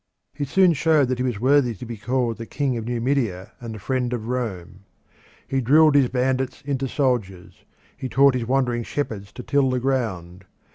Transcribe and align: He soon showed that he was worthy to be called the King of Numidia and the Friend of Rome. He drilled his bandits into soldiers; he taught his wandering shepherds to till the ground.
He 0.33 0.45
soon 0.45 0.73
showed 0.73 1.09
that 1.09 1.19
he 1.19 1.23
was 1.23 1.39
worthy 1.39 1.75
to 1.75 1.85
be 1.85 1.95
called 1.95 2.37
the 2.39 2.47
King 2.47 2.75
of 2.75 2.85
Numidia 2.87 3.51
and 3.59 3.75
the 3.75 3.79
Friend 3.79 4.11
of 4.13 4.29
Rome. 4.29 4.83
He 5.47 5.61
drilled 5.61 5.93
his 5.93 6.09
bandits 6.09 6.63
into 6.65 6.87
soldiers; 6.87 7.65
he 7.95 8.09
taught 8.09 8.33
his 8.33 8.47
wandering 8.47 8.81
shepherds 8.81 9.31
to 9.33 9.43
till 9.43 9.69
the 9.69 9.79
ground. 9.79 10.45